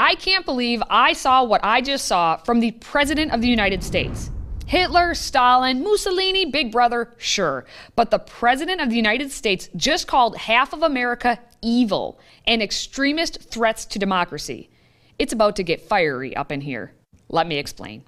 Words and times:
I 0.00 0.14
can't 0.14 0.44
believe 0.44 0.80
I 0.88 1.12
saw 1.12 1.42
what 1.42 1.60
I 1.64 1.80
just 1.80 2.04
saw 2.04 2.36
from 2.36 2.60
the 2.60 2.70
President 2.70 3.32
of 3.32 3.40
the 3.40 3.48
United 3.48 3.82
States. 3.82 4.30
Hitler, 4.64 5.12
Stalin, 5.12 5.82
Mussolini, 5.82 6.46
Big 6.46 6.70
Brother, 6.70 7.12
sure. 7.18 7.64
But 7.96 8.12
the 8.12 8.20
President 8.20 8.80
of 8.80 8.90
the 8.90 8.94
United 8.94 9.32
States 9.32 9.68
just 9.74 10.06
called 10.06 10.36
half 10.36 10.72
of 10.72 10.84
America 10.84 11.40
evil 11.62 12.20
and 12.46 12.62
extremist 12.62 13.50
threats 13.50 13.84
to 13.86 13.98
democracy. 13.98 14.70
It's 15.18 15.32
about 15.32 15.56
to 15.56 15.64
get 15.64 15.80
fiery 15.80 16.36
up 16.36 16.52
in 16.52 16.60
here. 16.60 16.92
Let 17.28 17.48
me 17.48 17.56
explain. 17.56 18.04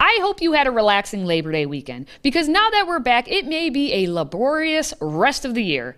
I 0.00 0.18
hope 0.20 0.42
you 0.42 0.54
had 0.54 0.66
a 0.66 0.72
relaxing 0.72 1.26
Labor 1.26 1.52
Day 1.52 1.64
weekend 1.64 2.08
because 2.22 2.48
now 2.48 2.70
that 2.70 2.88
we're 2.88 2.98
back, 2.98 3.30
it 3.30 3.46
may 3.46 3.70
be 3.70 3.92
a 3.92 4.12
laborious 4.12 4.94
rest 5.00 5.44
of 5.44 5.54
the 5.54 5.62
year, 5.62 5.96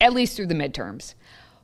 at 0.00 0.14
least 0.14 0.36
through 0.36 0.46
the 0.46 0.54
midterms. 0.54 1.12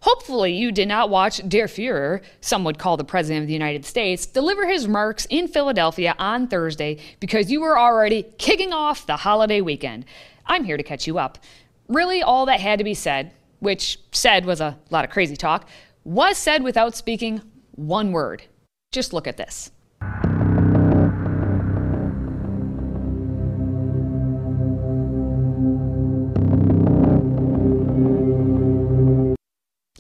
Hopefully, 0.07 0.53
you 0.53 0.71
did 0.71 0.87
not 0.87 1.11
watch 1.11 1.39
Der 1.49 1.67
Fuhrer, 1.67 2.23
some 2.41 2.63
would 2.63 2.79
call 2.79 2.97
the 2.97 3.03
President 3.03 3.43
of 3.43 3.49
the 3.49 3.53
United 3.53 3.85
States, 3.85 4.25
deliver 4.25 4.65
his 4.65 4.87
remarks 4.87 5.27
in 5.31 5.49
Philadelphia 5.49 6.15
on 6.17 6.47
Thursday 6.47 6.99
because 7.19 7.51
you 7.51 7.61
were 7.61 7.77
already 7.77 8.23
kicking 8.39 8.73
off 8.73 9.05
the 9.05 9.17
holiday 9.17 9.61
weekend. 9.61 10.05
I'm 10.47 10.63
here 10.63 10.77
to 10.77 10.85
catch 10.85 11.09
you 11.09 11.19
up. 11.19 11.39
Really, 11.89 12.23
all 12.23 12.47
that 12.47 12.61
had 12.61 12.79
to 12.79 12.85
be 12.85 12.95
said, 12.95 13.33
which 13.59 13.99
said 14.13 14.45
was 14.45 14.61
a 14.61 14.79
lot 14.91 15.05
of 15.05 15.11
crazy 15.11 15.37
talk, 15.37 15.69
was 16.05 16.39
said 16.39 16.63
without 16.63 16.95
speaking 16.95 17.43
one 17.73 18.13
word. 18.13 18.45
Just 18.93 19.13
look 19.13 19.27
at 19.27 19.37
this. 19.37 19.73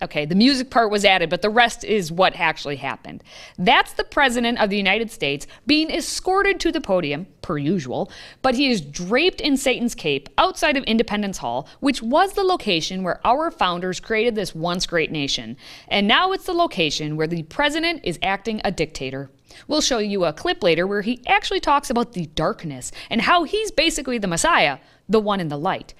Okay, 0.06 0.24
the 0.24 0.36
music 0.36 0.70
part 0.70 0.92
was 0.92 1.04
added, 1.04 1.28
but 1.30 1.42
the 1.42 1.50
rest 1.50 1.82
is 1.82 2.12
what 2.12 2.36
actually 2.36 2.76
happened. 2.76 3.24
That's 3.58 3.92
the 3.94 4.04
President 4.04 4.56
of 4.60 4.70
the 4.70 4.76
United 4.76 5.10
States 5.10 5.48
being 5.66 5.90
escorted 5.90 6.60
to 6.60 6.70
the 6.70 6.80
podium, 6.80 7.26
per 7.42 7.58
usual, 7.58 8.12
but 8.40 8.54
he 8.54 8.70
is 8.70 8.80
draped 8.80 9.40
in 9.40 9.56
Satan's 9.56 9.96
cape 9.96 10.28
outside 10.38 10.76
of 10.76 10.84
Independence 10.84 11.38
Hall, 11.38 11.68
which 11.80 12.02
was 12.02 12.34
the 12.34 12.44
location 12.44 13.02
where 13.02 13.20
our 13.26 13.50
founders 13.50 13.98
created 13.98 14.36
this 14.36 14.54
once 14.54 14.86
great 14.86 15.10
nation. 15.10 15.56
And 15.88 16.06
now 16.06 16.30
it's 16.30 16.46
the 16.46 16.52
location 16.52 17.16
where 17.16 17.26
the 17.26 17.42
President 17.42 18.02
is 18.04 18.16
acting 18.22 18.60
a 18.62 18.70
dictator. 18.70 19.28
We'll 19.66 19.80
show 19.80 19.98
you 19.98 20.24
a 20.24 20.32
clip 20.32 20.62
later 20.62 20.86
where 20.86 21.02
he 21.02 21.20
actually 21.26 21.58
talks 21.58 21.90
about 21.90 22.12
the 22.12 22.26
darkness 22.26 22.92
and 23.10 23.22
how 23.22 23.42
he's 23.42 23.72
basically 23.72 24.18
the 24.18 24.28
Messiah, 24.28 24.78
the 25.08 25.18
one 25.18 25.40
in 25.40 25.48
the 25.48 25.58
light. 25.58 25.94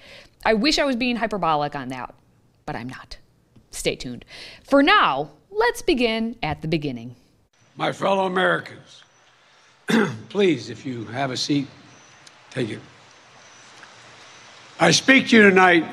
I 0.45 0.53
wish 0.53 0.79
I 0.79 0.85
was 0.85 0.95
being 0.95 1.17
hyperbolic 1.17 1.75
on 1.75 1.89
that, 1.89 2.15
but 2.65 2.77
I'm 2.77 2.87
not. 2.87 3.17
Stay 3.71 3.95
tuned. 3.95 4.25
For 4.63 4.81
now, 4.81 5.31
let's 5.51 5.81
begin 5.81 6.35
at 6.41 6.61
the 6.61 6.67
beginning. 6.67 7.15
My 7.75 7.91
fellow 7.91 8.25
Americans, 8.25 9.03
please, 10.29 10.69
if 10.69 10.85
you 10.85 11.05
have 11.05 11.31
a 11.31 11.37
seat, 11.37 11.67
take 12.49 12.69
it. 12.69 12.79
I 14.79 14.91
speak 14.91 15.29
to 15.29 15.37
you 15.37 15.43
tonight 15.43 15.85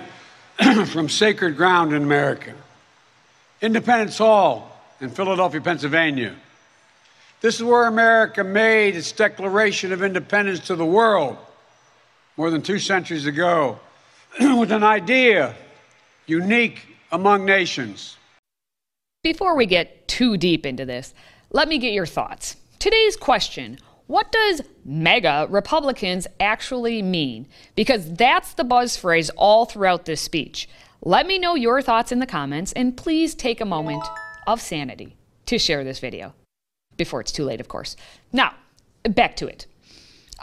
from 0.87 1.09
sacred 1.09 1.57
ground 1.57 1.93
in 1.93 2.03
America, 2.03 2.55
Independence 3.61 4.19
Hall 4.19 4.71
in 5.01 5.11
Philadelphia, 5.11 5.61
Pennsylvania. 5.61 6.35
This 7.41 7.57
is 7.57 7.63
where 7.63 7.87
America 7.87 8.43
made 8.43 8.97
its 8.97 9.13
Declaration 9.13 9.93
of 9.93 10.03
Independence 10.03 10.61
to 10.69 10.77
the 10.77 10.87
world 10.87 11.37
more 12.37 12.51
than 12.51 12.63
two 12.63 12.79
centuries 12.79 13.27
ago 13.27 13.79
with 14.41 14.73
an 14.73 14.83
idea 14.83 15.55
unique 16.27 16.94
among 17.15 17.45
nations. 17.45 18.17
Before 19.23 19.57
we 19.57 19.67
get 19.67 20.09
too 20.09 20.37
deep 20.37 20.67
into 20.67 20.85
this, 20.85 21.15
let 21.51 21.69
me 21.69 21.79
get 21.79 21.93
your 21.93 22.07
thoughts. 22.07 22.57
Today's 22.79 23.17
question 23.17 23.79
what 24.07 24.31
does 24.31 24.61
mega 24.85 25.47
Republicans 25.49 26.27
actually 26.39 27.01
mean? 27.01 27.47
Because 27.75 28.13
that's 28.13 28.53
the 28.53 28.65
buzz 28.65 28.99
phrase 28.99 29.31
all 29.31 29.65
throughout 29.65 30.05
this 30.05 30.21
speech. 30.21 30.69
Let 31.01 31.27
me 31.27 31.39
know 31.39 31.55
your 31.55 31.81
thoughts 31.81 32.13
in 32.13 32.19
the 32.19 32.27
comments 32.27 32.73
and 32.73 32.97
please 32.97 33.35
take 33.35 33.63
a 33.63 33.65
moment 33.65 34.05
of 34.47 34.61
sanity 34.61 35.17
to 35.47 35.59
share 35.59 35.85
this 35.85 36.01
video. 36.01 36.35
Before 36.99 37.21
it's 37.21 37.33
too 37.33 37.45
late, 37.45 37.61
of 37.61 37.69
course. 37.69 37.97
Now, 38.31 38.55
back 39.05 39.37
to 39.37 39.47
it. 39.47 39.67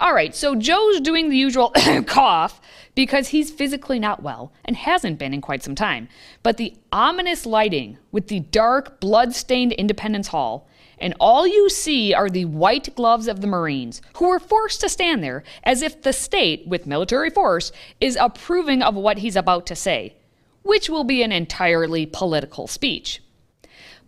All 0.01 0.16
right, 0.16 0.34
so 0.34 0.56
Joe's 0.56 1.00
doing 1.00 1.29
the 1.29 1.38
usual 1.38 1.72
cough 2.07 2.59
because 2.95 3.28
he's 3.28 3.51
physically 3.51 4.00
not 4.00 4.23
well 4.23 4.51
and 4.66 4.75
hasn't 4.75 5.19
been 5.19 5.31
in 5.31 5.41
quite 5.41 5.62
some 5.62 5.75
time. 5.75 6.09
But 6.41 6.57
the 6.57 6.73
ominous 6.91 7.45
lighting 7.45 8.00
with 8.12 8.28
the 8.28 8.39
dark, 8.39 9.00
blood-stained 9.00 9.73
Independence 9.73 10.29
Hall, 10.29 10.67
and 10.97 11.13
all 11.19 11.45
you 11.45 11.69
see 11.69 12.16
are 12.16 12.31
the 12.31 12.45
white 12.45 12.95
gloves 12.95 13.28
of 13.28 13.41
the 13.41 13.47
Marines, 13.47 14.01
who 14.16 14.29
were 14.29 14.39
forced 14.39 14.81
to 14.81 14.89
stand 14.89 15.23
there 15.23 15.44
as 15.63 15.84
if 15.84 16.01
the 16.01 16.13
state, 16.13 16.66
with 16.66 16.88
military 16.88 17.29
force, 17.29 17.72
is 18.00 18.18
approving 18.19 18.81
of 18.81 18.95
what 18.95 19.19
he's 19.19 19.35
about 19.35 19.68
to 19.68 19.75
say, 19.75 20.16
which 20.63 20.89
will 20.89 21.03
be 21.03 21.22
an 21.22 21.31
entirely 21.31 22.07
political 22.07 22.66
speech. 22.66 23.22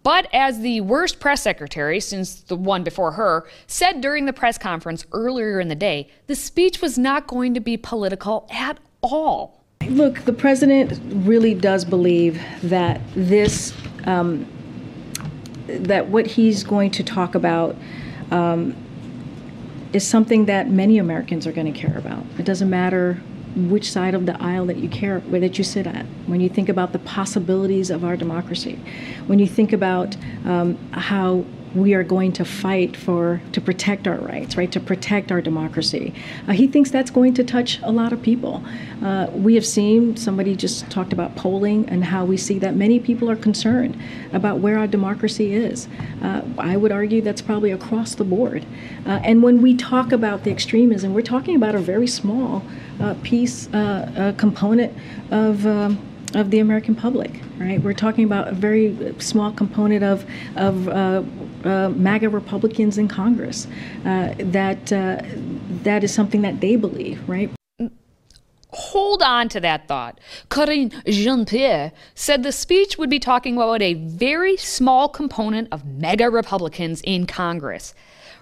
But 0.03 0.28
as 0.34 0.59
the 0.59 0.81
worst 0.81 1.19
press 1.19 1.41
secretary 1.41 2.00
since 2.02 2.41
the 2.41 2.58
one 2.58 2.84
before 2.84 3.14
her 3.14 3.47
said 3.68 4.02
during 4.02 4.25
the 4.25 4.34
press 4.34 4.58
conference 4.58 5.06
earlier 5.14 5.59
in 5.59 5.69
the 5.69 5.75
day, 5.75 6.09
the 6.28 6.36
speech 6.36 6.81
was 6.81 6.97
not 6.97 7.25
going 7.25 7.53
to 7.53 7.62
be 7.62 7.78
political 7.78 8.47
at 8.52 8.80
all. 9.02 9.64
Look, 9.88 10.19
the 10.25 10.34
president 10.34 11.00
really 11.25 11.56
does 11.56 11.86
believe 11.86 12.41
that 12.64 13.02
this, 13.16 13.74
um, 14.06 14.46
that 15.68 16.08
what 16.08 16.28
he's 16.28 16.64
going 16.64 16.91
to 16.91 17.03
talk 17.03 17.35
about 17.35 17.75
um, 18.31 18.75
is 19.94 20.06
something 20.06 20.46
that 20.46 20.70
many 20.70 20.97
Americans 20.97 21.47
are 21.47 21.52
going 21.52 21.72
to 21.72 21.78
care 21.78 21.97
about. 21.97 22.25
It 22.38 22.46
doesn't 22.46 22.70
matter 22.70 23.22
which 23.56 23.91
side 23.91 24.16
of 24.16 24.25
the 24.25 24.41
aisle 24.41 24.66
that 24.66 24.78
you 24.78 24.90
care 24.90 25.19
where 25.19 25.41
that 25.41 25.58
you 25.58 25.64
sit 25.64 25.86
at 25.86 26.06
when 26.25 26.41
you 26.41 26.50
think 26.50 26.69
about 26.69 26.91
the 26.91 27.00
possibilities 27.00 27.90
of 27.90 28.03
our 28.03 28.18
democracy 28.18 28.80
when 29.28 29.40
you 29.40 29.47
think 29.47 29.72
about 29.72 30.16
um, 30.46 30.78
how 30.91 31.44
we 31.75 31.94
are 31.94 32.03
going 32.03 32.31
to 32.31 32.46
fight 32.46 32.96
for 32.96 33.41
to 33.52 33.59
protect 33.59 34.08
our 34.08 34.18
rights, 34.18 34.56
right? 34.56 34.72
To 34.72 34.80
protect 34.80 35.31
our 35.31 35.41
democracy. 35.41 36.14
Uh, 36.47 36.52
he 36.52 36.68
thinks 36.68 36.91
that's 36.91 37.09
going 37.09 37.34
to 37.36 37.44
touch 37.44 37.80
a 37.84 37.91
lot 37.91 38.14
of 38.14 38.22
people. 38.22 38.64
Uh, 39.02 39.28
we 39.34 39.56
have 39.56 39.66
seen 39.66 40.16
somebody 40.16 40.56
just 40.56 40.90
talked 40.91 41.14
about 41.14 41.35
polling 41.35 41.88
and 41.90 42.03
how 42.03 42.25
we 42.25 42.38
see 42.38 42.59
that 42.59 42.75
many 42.75 43.00
people 43.00 43.30
are 43.30 43.35
concerned 43.35 44.00
about 44.31 44.59
where 44.59 44.78
our 44.78 44.88
democracy 44.88 45.53
is. 45.53 45.88
Uh, 46.22 46.41
I 46.58 46.78
would 46.78 46.91
argue 46.91 47.22
that's 47.22 47.41
probably 47.41 47.72
across 47.72 48.16
the 48.16 48.24
board. 48.24 48.66
Uh, 49.06 49.20
and 49.24 49.41
when 49.41 49.62
we 49.62 49.75
talk 49.75 50.12
about 50.12 50.44
the 50.44 50.52
extremism, 50.52 51.14
we're 51.14 51.22
talking 51.22 51.56
about 51.56 51.75
a 51.75 51.80
very 51.80 52.08
small 52.08 52.64
piece, 53.23 53.67
uh, 53.73 54.33
component 54.37 54.93
of. 55.31 55.65
Um, 55.65 55.99
of 56.35 56.49
the 56.49 56.59
American 56.59 56.95
public, 56.95 57.31
right? 57.57 57.81
We're 57.81 57.93
talking 57.93 58.25
about 58.25 58.47
a 58.47 58.53
very 58.53 59.15
small 59.19 59.51
component 59.51 60.03
of 60.03 60.25
of 60.55 60.87
uh, 60.87 61.23
uh, 61.63 61.89
MAGA 61.89 62.29
Republicans 62.29 62.97
in 62.97 63.07
Congress. 63.07 63.67
Uh, 64.05 64.33
that 64.39 64.91
uh, 64.91 65.21
that 65.83 66.03
is 66.03 66.13
something 66.13 66.41
that 66.41 66.59
they 66.59 66.75
believe, 66.75 67.27
right? 67.29 67.51
Hold 68.69 69.21
on 69.21 69.49
to 69.49 69.59
that 69.59 69.87
thought. 69.87 70.19
Karine 70.49 70.91
Jean 71.05 71.45
Pierre 71.45 71.91
said 72.15 72.41
the 72.41 72.51
speech 72.51 72.97
would 72.97 73.09
be 73.09 73.19
talking 73.19 73.55
about 73.55 73.83
a 73.83 73.93
very 73.93 74.57
small 74.57 75.07
component 75.07 75.67
of 75.71 75.85
MAGA 75.85 76.31
Republicans 76.31 77.01
in 77.01 77.27
Congress. 77.27 77.93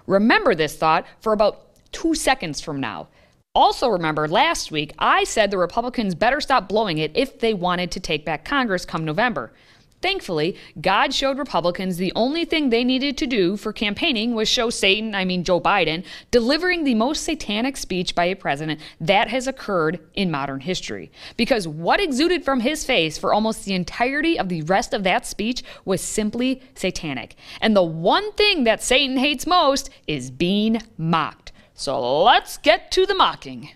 Remember 0.06 0.54
this 0.54 0.74
thought 0.74 1.04
for 1.20 1.34
about 1.34 1.66
two 1.92 2.14
seconds 2.14 2.62
from 2.62 2.80
now. 2.80 3.08
Also, 3.54 3.86
remember 3.88 4.26
last 4.26 4.70
week 4.70 4.94
I 4.98 5.24
said 5.24 5.50
the 5.50 5.58
Republicans 5.58 6.14
better 6.14 6.40
stop 6.40 6.70
blowing 6.70 6.96
it 6.96 7.12
if 7.14 7.38
they 7.38 7.52
wanted 7.52 7.90
to 7.90 8.00
take 8.00 8.24
back 8.24 8.46
Congress 8.46 8.86
come 8.86 9.04
November. 9.04 9.52
Thankfully, 10.00 10.56
God 10.80 11.12
showed 11.12 11.38
Republicans 11.38 11.98
the 11.98 12.14
only 12.16 12.46
thing 12.46 12.70
they 12.70 12.82
needed 12.82 13.18
to 13.18 13.26
do 13.26 13.58
for 13.58 13.72
campaigning 13.72 14.34
was 14.34 14.48
show 14.48 14.70
Satan, 14.70 15.14
I 15.14 15.26
mean 15.26 15.44
Joe 15.44 15.60
Biden, 15.60 16.02
delivering 16.30 16.82
the 16.82 16.94
most 16.94 17.24
satanic 17.24 17.76
speech 17.76 18.14
by 18.14 18.24
a 18.24 18.34
president 18.34 18.80
that 19.00 19.28
has 19.28 19.46
occurred 19.46 20.00
in 20.14 20.30
modern 20.30 20.60
history. 20.60 21.12
Because 21.36 21.68
what 21.68 22.00
exuded 22.00 22.44
from 22.44 22.60
his 22.60 22.86
face 22.86 23.18
for 23.18 23.34
almost 23.34 23.66
the 23.66 23.74
entirety 23.74 24.38
of 24.38 24.48
the 24.48 24.62
rest 24.62 24.94
of 24.94 25.04
that 25.04 25.26
speech 25.26 25.62
was 25.84 26.00
simply 26.00 26.62
satanic. 26.74 27.36
And 27.60 27.76
the 27.76 27.82
one 27.82 28.32
thing 28.32 28.64
that 28.64 28.82
Satan 28.82 29.18
hates 29.18 29.46
most 29.46 29.90
is 30.06 30.30
being 30.30 30.80
mocked. 30.96 31.41
So 31.82 32.22
let's 32.22 32.58
get 32.58 32.92
to 32.92 33.06
the 33.06 33.14
mocking. 33.16 33.70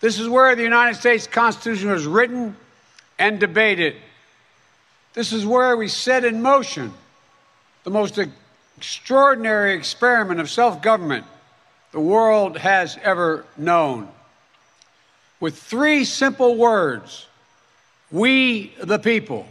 This 0.00 0.18
is 0.18 0.28
where 0.28 0.56
the 0.56 0.64
United 0.64 0.98
States 0.98 1.28
Constitution 1.28 1.90
was 1.90 2.06
written 2.06 2.56
and 3.20 3.38
debated. 3.38 3.94
This 5.14 5.32
is 5.32 5.46
where 5.46 5.76
we 5.76 5.86
set 5.86 6.24
in 6.24 6.42
motion 6.42 6.92
the 7.84 7.90
most 7.90 8.18
extraordinary 8.18 9.74
experiment 9.74 10.40
of 10.40 10.50
self 10.50 10.82
government 10.82 11.24
the 11.92 12.00
world 12.00 12.58
has 12.58 12.98
ever 13.00 13.46
known. 13.56 14.08
With 15.38 15.56
three 15.56 16.04
simple 16.04 16.56
words 16.56 17.28
We 18.10 18.74
the 18.82 18.98
people 18.98 19.46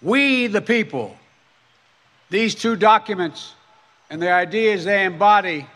We, 0.00 0.46
the 0.46 0.62
people, 0.62 1.14
these 2.30 2.54
two 2.54 2.76
documents 2.76 3.52
and 4.08 4.22
the 4.22 4.32
ideas 4.32 4.86
they 4.86 5.04
embody, 5.04 5.66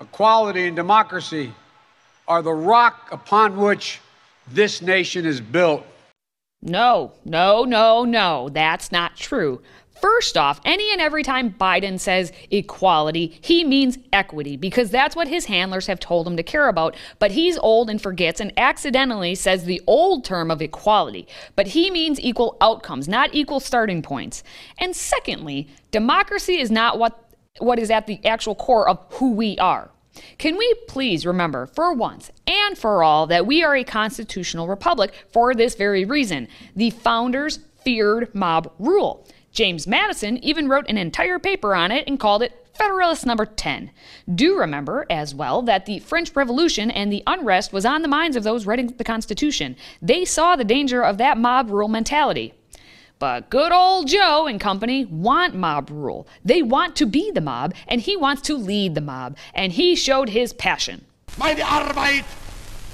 equality 0.00 0.66
and 0.66 0.76
democracy, 0.76 1.52
are 2.26 2.42
the 2.42 2.52
rock 2.52 3.08
upon 3.10 3.56
which 3.56 4.00
this 4.52 4.82
nation 4.82 5.26
is 5.26 5.40
built. 5.40 5.84
No, 6.60 7.12
no, 7.24 7.64
no, 7.64 8.04
no, 8.04 8.48
that's 8.50 8.90
not 8.90 9.16
true. 9.16 9.62
First 10.00 10.36
off, 10.36 10.60
any 10.64 10.92
and 10.92 11.00
every 11.00 11.24
time 11.24 11.50
Biden 11.52 11.98
says 11.98 12.32
equality, 12.50 13.38
he 13.40 13.64
means 13.64 13.98
equity 14.12 14.56
because 14.56 14.90
that's 14.90 15.16
what 15.16 15.26
his 15.26 15.46
handlers 15.46 15.88
have 15.88 15.98
told 15.98 16.26
him 16.26 16.36
to 16.36 16.42
care 16.42 16.68
about. 16.68 16.94
But 17.18 17.32
he's 17.32 17.58
old 17.58 17.90
and 17.90 18.00
forgets 18.00 18.40
and 18.40 18.52
accidentally 18.56 19.34
says 19.34 19.64
the 19.64 19.82
old 19.88 20.24
term 20.24 20.52
of 20.52 20.62
equality. 20.62 21.26
But 21.56 21.68
he 21.68 21.90
means 21.90 22.20
equal 22.20 22.56
outcomes, 22.60 23.08
not 23.08 23.30
equal 23.32 23.58
starting 23.58 24.02
points. 24.02 24.44
And 24.78 24.94
secondly, 24.94 25.68
democracy 25.90 26.60
is 26.60 26.70
not 26.70 26.98
what 26.98 27.27
what 27.58 27.78
is 27.78 27.90
at 27.90 28.06
the 28.06 28.24
actual 28.24 28.54
core 28.54 28.88
of 28.88 28.98
who 29.10 29.32
we 29.32 29.58
are. 29.58 29.90
Can 30.38 30.56
we 30.56 30.74
please 30.88 31.24
remember, 31.24 31.66
for 31.66 31.92
once 31.92 32.30
and 32.46 32.76
for 32.76 33.02
all, 33.02 33.26
that 33.28 33.46
we 33.46 33.62
are 33.62 33.76
a 33.76 33.84
constitutional 33.84 34.66
republic 34.66 35.12
for 35.32 35.54
this 35.54 35.74
very 35.74 36.04
reason? 36.04 36.48
The 36.74 36.90
founders 36.90 37.60
feared 37.84 38.34
mob 38.34 38.72
rule. 38.78 39.26
James 39.52 39.86
Madison 39.86 40.36
even 40.44 40.68
wrote 40.68 40.88
an 40.88 40.98
entire 40.98 41.38
paper 41.38 41.74
on 41.74 41.90
it 41.90 42.06
and 42.06 42.20
called 42.20 42.42
it 42.42 42.66
Federalist 42.74 43.26
number 43.26 43.44
10. 43.44 43.90
Do 44.32 44.56
remember 44.56 45.04
as 45.10 45.34
well 45.34 45.62
that 45.62 45.86
the 45.86 45.98
French 45.98 46.34
Revolution 46.36 46.92
and 46.92 47.12
the 47.12 47.24
unrest 47.26 47.72
was 47.72 47.84
on 47.84 48.02
the 48.02 48.08
minds 48.08 48.36
of 48.36 48.44
those 48.44 48.66
writing 48.66 48.86
the 48.86 49.04
Constitution. 49.04 49.74
They 50.00 50.24
saw 50.24 50.54
the 50.54 50.64
danger 50.64 51.02
of 51.02 51.18
that 51.18 51.38
mob 51.38 51.70
rule 51.70 51.88
mentality. 51.88 52.54
But 53.18 53.50
good 53.50 53.72
old 53.72 54.06
Joe 54.06 54.46
and 54.46 54.60
company 54.60 55.04
want 55.04 55.54
mob 55.54 55.90
rule. 55.90 56.28
They 56.44 56.62
want 56.62 56.94
to 56.96 57.06
be 57.06 57.32
the 57.32 57.40
mob, 57.40 57.74
and 57.88 58.00
he 58.00 58.16
wants 58.16 58.42
to 58.42 58.56
lead 58.56 58.94
the 58.94 59.00
mob, 59.00 59.36
and 59.54 59.72
he 59.72 59.96
showed 59.96 60.28
his 60.28 60.52
passion. 60.52 61.04
Meine 61.36 61.64
Arbeit 61.64 62.24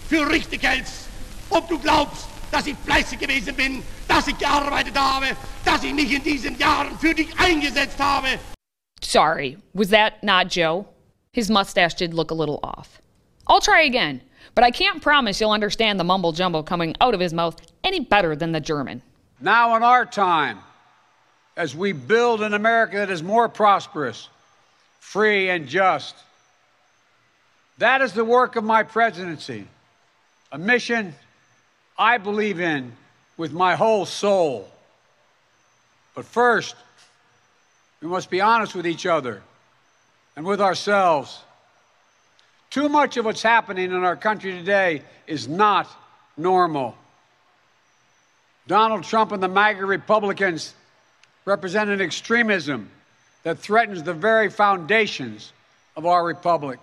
für 0.08 0.26
richtig 0.30 0.62
hältst, 0.62 1.08
ob 1.50 1.68
du 1.68 1.78
glaubst, 1.78 2.26
dass 2.50 2.66
ich 2.66 2.76
fleißig 2.76 3.18
gewesen 3.18 3.54
bin, 3.54 3.82
dass 4.08 4.26
ich 4.26 4.38
gearbeitet 4.38 4.96
habe, 4.96 5.36
dass 5.64 5.82
ich 5.84 5.92
mich 5.92 6.10
in 6.12 6.22
diesen 6.22 6.58
Jahren 6.58 6.96
für 6.98 7.14
dich 7.14 7.28
eingesetzt 7.38 7.98
habe. 7.98 8.38
Sorry, 9.02 9.58
was 9.74 9.90
that 9.90 10.22
not 10.22 10.48
Joe? 10.48 10.86
His 11.32 11.50
mustache 11.50 11.94
did 11.96 12.14
look 12.14 12.30
a 12.30 12.34
little 12.34 12.60
off. 12.62 13.02
I'll 13.46 13.60
try 13.60 13.82
again, 13.82 14.22
but 14.54 14.64
I 14.64 14.70
can't 14.70 15.02
promise 15.02 15.38
you'll 15.38 15.50
understand 15.50 16.00
the 16.00 16.04
mumble 16.04 16.32
jumble 16.32 16.62
coming 16.62 16.94
out 17.02 17.12
of 17.12 17.20
his 17.20 17.34
mouth 17.34 17.56
any 17.82 18.00
better 18.00 18.34
than 18.34 18.52
the 18.52 18.60
German. 18.60 19.02
Now, 19.44 19.76
in 19.76 19.82
our 19.82 20.06
time, 20.06 20.58
as 21.54 21.76
we 21.76 21.92
build 21.92 22.40
an 22.40 22.54
America 22.54 22.96
that 22.96 23.10
is 23.10 23.22
more 23.22 23.46
prosperous, 23.46 24.30
free, 25.00 25.50
and 25.50 25.68
just, 25.68 26.14
that 27.76 28.00
is 28.00 28.14
the 28.14 28.24
work 28.24 28.56
of 28.56 28.64
my 28.64 28.84
presidency, 28.84 29.66
a 30.50 30.56
mission 30.56 31.14
I 31.98 32.16
believe 32.16 32.58
in 32.58 32.92
with 33.36 33.52
my 33.52 33.74
whole 33.74 34.06
soul. 34.06 34.66
But 36.14 36.24
first, 36.24 36.74
we 38.00 38.08
must 38.08 38.30
be 38.30 38.40
honest 38.40 38.74
with 38.74 38.86
each 38.86 39.04
other 39.04 39.42
and 40.36 40.46
with 40.46 40.62
ourselves. 40.62 41.38
Too 42.70 42.88
much 42.88 43.18
of 43.18 43.26
what's 43.26 43.42
happening 43.42 43.90
in 43.90 44.04
our 44.04 44.16
country 44.16 44.52
today 44.52 45.02
is 45.26 45.46
not 45.48 45.86
normal. 46.34 46.96
Donald 48.66 49.04
Trump 49.04 49.32
and 49.32 49.42
the 49.42 49.48
MAGA 49.48 49.84
Republicans 49.84 50.74
represent 51.44 51.90
an 51.90 52.00
extremism 52.00 52.90
that 53.42 53.58
threatens 53.58 54.02
the 54.02 54.14
very 54.14 54.48
foundations 54.48 55.52
of 55.96 56.06
our 56.06 56.24
republic. 56.24 56.80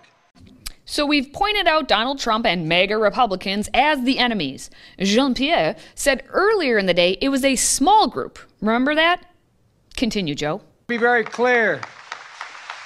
So 0.84 1.06
we've 1.06 1.32
pointed 1.32 1.66
out 1.66 1.88
Donald 1.88 2.18
Trump 2.18 2.46
and 2.46 2.68
MAGA 2.68 2.96
Republicans 2.96 3.68
as 3.74 4.02
the 4.04 4.18
enemies. 4.18 4.70
Jean 5.00 5.34
Pierre 5.34 5.76
said 5.94 6.24
earlier 6.28 6.78
in 6.78 6.86
the 6.86 6.94
day 6.94 7.18
it 7.20 7.30
was 7.30 7.44
a 7.44 7.56
small 7.56 8.08
group. 8.08 8.38
Remember 8.60 8.94
that? 8.94 9.24
Continue, 9.96 10.34
Joe. 10.34 10.60
Be 10.86 10.96
very 10.96 11.24
clear, 11.24 11.80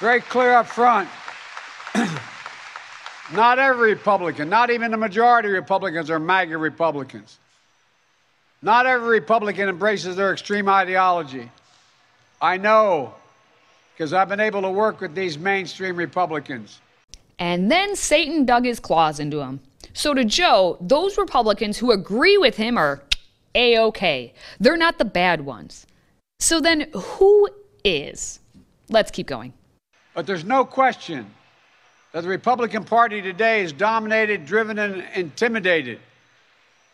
very 0.01 0.21
clear 0.21 0.55
up 0.55 0.67
front. 0.67 1.09
not 3.33 3.59
every 3.59 3.91
Republican, 3.95 4.49
not 4.49 4.71
even 4.71 4.91
the 4.91 4.97
majority 4.97 5.49
of 5.49 5.55
Republicans, 5.55 6.11
are 6.11 6.19
MAGA 6.19 6.57
Republicans. 6.57 7.39
Not 8.63 8.87
every 8.87 9.09
Republican 9.09 9.69
embraces 9.69 10.17
their 10.17 10.33
extreme 10.33 10.69
ideology. 10.69 11.51
I 12.41 12.57
know 12.57 13.15
because 13.97 14.13
I've 14.13 14.29
been 14.29 14.41
able 14.41 14.63
to 14.63 14.71
work 14.71 15.01
with 15.01 15.15
these 15.15 15.39
mainstream 15.39 15.97
Republicans. 15.97 16.81
And 17.39 17.71
then 17.71 17.97
Satan 17.97 18.45
dug 18.45 18.65
his 18.65 18.79
claws 18.79 19.21
into 19.21 19.41
him. 19.41 19.61
So 19.95 20.13
to 20.13 20.25
Joe, 20.25 20.77
those 20.81 21.17
Republicans 21.17 21.79
who 21.79 21.93
agree 21.93 22.37
with 22.37 22.57
him 22.57 22.77
are 22.77 23.03
A 23.55 23.79
OK. 23.79 24.35
They're 24.61 24.77
not 24.77 24.99
the 24.99 25.05
bad 25.07 25.41
ones. 25.41 25.87
So 26.41 26.61
then 26.61 26.91
who 26.95 27.49
is? 27.85 28.41
Let's 28.91 29.11
keep 29.11 29.27
going. 29.27 29.55
But 30.13 30.27
there's 30.27 30.45
no 30.45 30.65
question 30.65 31.27
that 32.13 32.23
the 32.23 32.29
Republican 32.29 32.85
Party 32.85 33.23
today 33.23 33.63
is 33.63 33.73
dominated, 33.73 34.45
driven, 34.45 34.79
and 34.79 35.05
intimidated 35.15 36.01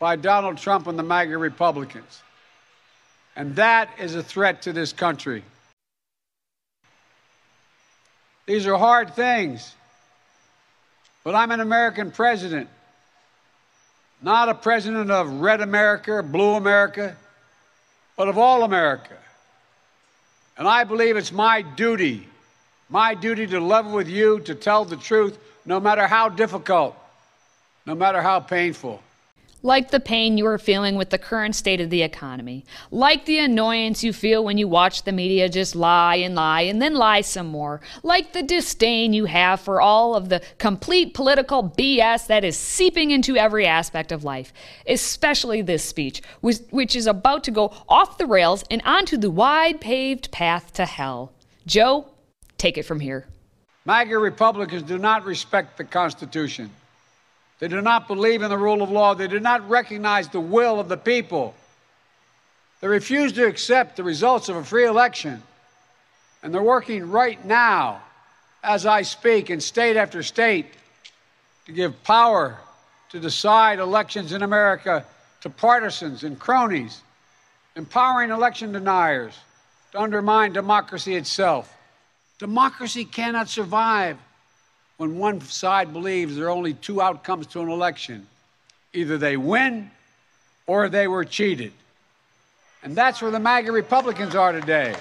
by 0.03 0.17
Donald 0.17 0.59
Trump 0.59 0.89
and 0.89 0.99
the 0.99 1.03
MAGA 1.05 1.39
Republicans. 1.39 2.23
And 3.37 3.55
that 3.55 3.89
is 4.01 4.17
a 4.17 4.23
threat 4.23 4.63
to 4.63 4.73
this 4.73 4.93
country. 4.93 5.45
These 8.47 8.67
are 8.67 8.77
hard 8.77 9.15
things. 9.15 9.77
But 11.23 11.37
I'm 11.37 11.53
an 11.53 11.61
American 11.61 12.11
president, 12.11 12.69
not 14.21 14.49
a 14.49 14.55
president 14.55 15.13
of 15.13 15.41
red 15.41 15.61
America 15.61 16.21
blue 16.21 16.55
America, 16.55 17.15
but 18.17 18.27
of 18.27 18.37
all 18.37 18.65
America. 18.65 19.17
And 20.59 20.67
I 20.67 20.83
believe 20.83 21.17
it's 21.17 21.31
my 21.31 21.63
duty, 21.63 22.27
my 22.89 23.15
duty 23.15 23.47
to 23.47 23.61
level 23.61 23.93
with 23.93 24.09
you, 24.09 24.41
to 24.41 24.57
tell 24.57 24.85
the 24.85 24.97
truth, 24.97 25.39
no 25.65 25.79
matter 25.79 26.09
how 26.09 26.29
difficult, 26.29 26.97
no 27.87 27.95
matter 27.95 28.21
how 28.21 28.41
painful 28.41 29.01
like 29.63 29.91
the 29.91 30.01
pain 30.01 30.37
you 30.37 30.47
are 30.47 30.59
feeling 30.59 30.97
with 30.97 31.11
the 31.11 31.19
current 31.19 31.55
state 31.55 31.81
of 31.81 31.91
the 31.91 32.03
economy, 32.03 32.65
like 32.91 33.25
the 33.25 33.39
annoyance 33.39 34.03
you 34.03 34.13
feel 34.13 34.45
when 34.45 34.59
you 34.59 34.67
watch 34.67 35.05
the 35.05 35.13
media 35.13 35.49
just 35.49 35.77
lie 35.77 36.17
and 36.17 36.35
lie 36.35 36.63
and 36.63 36.83
then 36.83 36.95
lie 36.95 37.21
some 37.21 37.47
more, 37.47 37.81
like 38.03 38.33
the 38.33 38.43
disdain 38.43 39.13
you 39.13 39.27
have 39.27 39.61
for 39.61 39.81
all 39.81 40.15
of 40.15 40.29
the 40.29 40.43
complete 40.59 41.15
political 41.15 41.71
BS 41.71 42.27
that 42.27 42.45
is 42.45 42.57
seeping 42.57 43.11
into 43.11 43.37
every 43.37 43.67
aspect 43.67 44.13
of 44.13 44.25
life, 44.25 44.53
especially 44.87 45.63
this 45.63 45.85
speech, 45.85 46.23
which 46.41 46.97
is 46.97 47.07
about 47.07 47.45
to 47.45 47.51
go 47.51 47.73
off 47.89 48.19
the 48.19 48.27
rails 48.27 48.65
and 48.71 48.83
onto 48.85 49.17
the 49.17 49.31
wide 49.31 49.81
paved 49.81 50.31
path 50.33 50.73
to 50.73 50.85
hell. 50.85 51.33
Joe, 51.67 52.07
take 52.59 52.77
it 52.77 52.83
from 52.83 53.01
here. 53.01 53.27
MAGA 53.85 54.19
Republicans 54.19 54.83
do 54.83 54.99
not 54.99 55.25
respect 55.25 55.77
the 55.77 55.85
Constitution. 55.85 56.71
They 57.63 57.69
do 57.69 57.81
not 57.81 58.09
believe 58.09 58.43
in 58.43 58.51
the 58.51 58.59
rule 58.59 58.83
of 58.83 58.91
law. 58.91 59.15
They 59.15 59.29
do 59.29 59.39
not 59.39 59.69
recognize 59.71 60.29
the 60.29 60.41
will 60.41 60.81
of 60.81 60.89
the 60.89 60.97
people. 60.97 61.55
They 62.81 62.89
refuse 62.89 63.33
to 63.35 63.47
accept 63.47 63.95
the 63.95 64.03
results 64.03 64.49
of 64.49 64.57
a 64.57 64.65
free 64.65 64.85
election. 64.85 65.41
And 66.43 66.53
they're 66.53 66.61
working 66.61 67.09
right 67.09 67.43
now, 67.45 68.03
as 68.65 68.85
I 68.85 69.03
speak, 69.03 69.49
in 69.49 69.61
state 69.61 69.97
after 69.97 70.25
state 70.25 70.75
to 71.67 71.73
give 71.73 72.03
power 72.03 72.59
to 73.11 73.21
decide 73.21 73.79
elections 73.79 74.33
in 74.33 74.43
America 74.43 75.05
to 75.43 75.49
partisans 75.49 76.25
and 76.25 76.37
cronies, 76.37 77.01
empowering 77.77 78.33
election 78.33 78.73
deniers 78.73 79.39
to 79.93 80.01
undermine 80.01 80.53
democracy 80.53 81.15
itself. 81.15 81.73
Democracy 82.41 83.05
cannot 83.05 83.49
survive 83.49 84.19
when 85.03 85.19
one 85.19 85.41
side 85.41 85.93
believes 85.93 86.37
there 86.37 86.47
are 86.47 86.51
only 86.51 86.75
two 86.75 87.03
outcomes 87.03 87.49
to 87.49 87.61
an 87.61 87.69
election 87.69 88.25
either 88.93 89.19
they 89.19 89.37
win 89.37 89.91
or 90.67 90.89
they 90.89 91.09
were 91.09 91.25
cheated. 91.25 91.73
And 92.85 92.95
that's 92.95 93.21
where 93.21 93.31
the 93.31 93.41
MAGA 93.41 93.73
Republicans 93.73 94.37
are 94.37 94.53
today. 94.53 94.95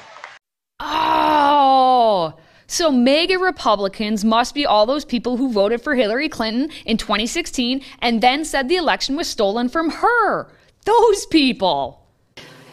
Oh, 0.80 2.34
so 2.66 2.90
mega 2.90 3.38
Republicans 3.38 4.26
must 4.26 4.56
be 4.56 4.66
all 4.66 4.88
those 4.88 5.06
people 5.06 5.38
who 5.38 5.52
voted 5.52 5.82
for 5.82 5.94
Hillary 5.94 6.30
Clinton 6.30 6.72
in 6.86 6.98
2016 6.98 7.84
and 8.00 8.22
then 8.22 8.44
said 8.44 8.70
the 8.70 8.78
election 8.78 9.16
was 9.16 9.28
stolen 9.28 9.70
from 9.70 9.92
her. 9.92 10.48
Those 10.86 11.28
people. 11.28 12.02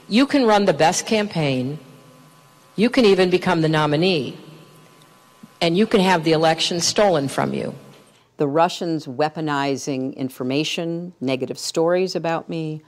You 0.09 0.27
can 0.27 0.47
run 0.47 0.65
the 0.65 0.73
best 0.73 1.05
campaign, 1.05 1.79
you 2.77 2.89
can 2.89 3.05
even 3.05 3.29
become 3.29 3.61
the 3.61 3.69
nominee 3.69 4.39
and 5.61 5.77
you 5.77 5.87
can 5.87 6.01
have 6.01 6.25
the 6.25 6.33
election 6.33 6.81
stolen 6.81 7.29
from 7.29 7.53
you. 7.53 7.75
The 8.37 8.47
Russians 8.47 9.07
weaponizing 9.07 10.15
information, 10.17 11.13
negative 11.21 11.59
stories 11.59 12.15
about 12.15 12.49
me, 12.49 12.83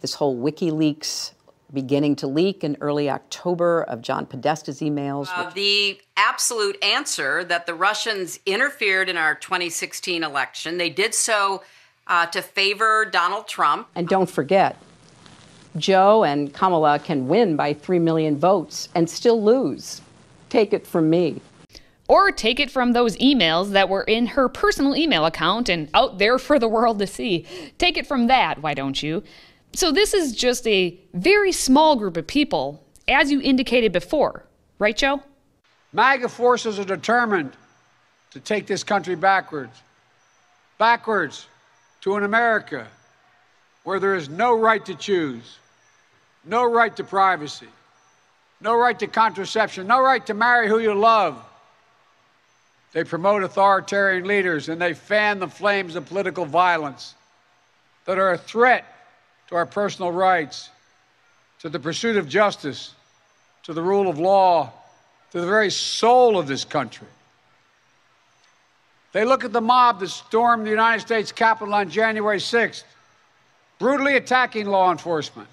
this 0.00 0.14
whole 0.14 0.36
WikiLeaks 0.36 1.32
beginning 1.72 2.14
to 2.14 2.26
leak 2.28 2.62
in 2.62 2.76
early 2.80 3.10
October 3.10 3.82
of 3.82 4.00
John 4.00 4.26
Podesta's 4.26 4.80
emails. 4.80 5.28
Uh, 5.34 5.50
the 5.50 6.00
absolute 6.16 6.82
answer 6.84 7.42
that 7.44 7.66
the 7.66 7.74
Russians 7.74 8.38
interfered 8.46 9.08
in 9.08 9.16
our 9.16 9.34
2016 9.34 10.22
election. 10.22 10.78
They 10.78 10.90
did 10.90 11.14
so 11.14 11.62
uh, 12.06 12.26
to 12.26 12.40
favor 12.40 13.04
Donald 13.04 13.48
Trump. 13.48 13.88
And 13.96 14.06
don't 14.06 14.30
forget, 14.30 14.76
Joe 15.76 16.22
and 16.22 16.54
Kamala 16.54 17.00
can 17.00 17.26
win 17.26 17.56
by 17.56 17.74
3 17.74 17.98
million 17.98 18.38
votes 18.38 18.88
and 18.94 19.10
still 19.10 19.42
lose. 19.42 20.00
Take 20.48 20.72
it 20.72 20.86
from 20.86 21.10
me. 21.10 21.40
Or 22.06 22.30
take 22.30 22.60
it 22.60 22.70
from 22.70 22.92
those 22.92 23.16
emails 23.16 23.70
that 23.70 23.88
were 23.88 24.02
in 24.02 24.26
her 24.26 24.48
personal 24.48 24.94
email 24.94 25.24
account 25.24 25.68
and 25.68 25.88
out 25.94 26.18
there 26.18 26.38
for 26.38 26.58
the 26.58 26.68
world 26.68 26.98
to 26.98 27.06
see. 27.06 27.46
Take 27.78 27.96
it 27.96 28.06
from 28.06 28.26
that, 28.26 28.62
why 28.62 28.74
don't 28.74 29.02
you? 29.02 29.22
So, 29.72 29.90
this 29.90 30.14
is 30.14 30.36
just 30.36 30.66
a 30.68 30.98
very 31.14 31.50
small 31.50 31.96
group 31.96 32.16
of 32.16 32.26
people, 32.26 32.84
as 33.08 33.32
you 33.32 33.40
indicated 33.40 33.92
before, 33.92 34.44
right, 34.78 34.96
Joe? 34.96 35.22
MAGA 35.92 36.28
forces 36.28 36.78
are 36.78 36.84
determined 36.84 37.52
to 38.32 38.40
take 38.40 38.66
this 38.66 38.84
country 38.84 39.14
backwards. 39.14 39.80
Backwards 40.78 41.46
to 42.02 42.16
an 42.16 42.24
America 42.24 42.86
where 43.84 43.98
there 43.98 44.14
is 44.14 44.28
no 44.28 44.58
right 44.58 44.84
to 44.84 44.94
choose, 44.94 45.58
no 46.44 46.64
right 46.64 46.94
to 46.96 47.04
privacy, 47.04 47.68
no 48.60 48.76
right 48.76 48.98
to 48.98 49.06
contraception, 49.06 49.86
no 49.86 50.00
right 50.00 50.24
to 50.26 50.34
marry 50.34 50.68
who 50.68 50.78
you 50.78 50.94
love. 50.94 51.36
They 52.94 53.02
promote 53.02 53.42
authoritarian 53.42 54.24
leaders 54.24 54.68
and 54.68 54.80
they 54.80 54.94
fan 54.94 55.40
the 55.40 55.48
flames 55.48 55.96
of 55.96 56.06
political 56.06 56.46
violence 56.46 57.14
that 58.04 58.18
are 58.18 58.30
a 58.30 58.38
threat 58.38 58.84
to 59.48 59.56
our 59.56 59.66
personal 59.66 60.12
rights, 60.12 60.70
to 61.58 61.68
the 61.68 61.80
pursuit 61.80 62.16
of 62.16 62.28
justice, 62.28 62.94
to 63.64 63.72
the 63.72 63.82
rule 63.82 64.08
of 64.08 64.20
law, 64.20 64.72
to 65.32 65.40
the 65.40 65.46
very 65.46 65.70
soul 65.70 66.38
of 66.38 66.46
this 66.46 66.64
country. 66.64 67.08
They 69.12 69.24
look 69.24 69.44
at 69.44 69.52
the 69.52 69.60
mob 69.60 69.98
that 69.98 70.08
stormed 70.08 70.64
the 70.64 70.70
United 70.70 71.00
States 71.00 71.32
Capitol 71.32 71.74
on 71.74 71.90
January 71.90 72.38
6th, 72.38 72.84
brutally 73.80 74.16
attacking 74.16 74.66
law 74.66 74.92
enforcement, 74.92 75.48